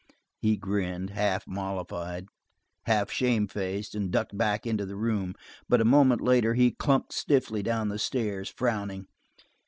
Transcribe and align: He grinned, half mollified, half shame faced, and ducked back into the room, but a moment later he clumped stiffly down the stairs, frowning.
He 0.39 0.57
grinned, 0.57 1.11
half 1.11 1.45
mollified, 1.45 2.25
half 2.87 3.11
shame 3.11 3.47
faced, 3.47 3.93
and 3.93 4.09
ducked 4.09 4.35
back 4.35 4.65
into 4.65 4.83
the 4.83 4.95
room, 4.95 5.35
but 5.69 5.79
a 5.79 5.85
moment 5.85 6.21
later 6.21 6.55
he 6.55 6.71
clumped 6.71 7.13
stiffly 7.13 7.61
down 7.61 7.89
the 7.89 7.99
stairs, 7.99 8.49
frowning. 8.49 9.05